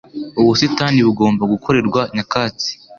Ubusitani 0.41 0.99
bugomba 1.07 1.43
gukorerwa 1.53 2.01
nyakatsi 2.15 2.69